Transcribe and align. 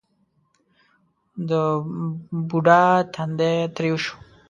د 1.49 1.51
بوډا 2.49 2.83
تندی 3.13 3.55
ترېو 3.75 3.97
شو: 4.03 4.15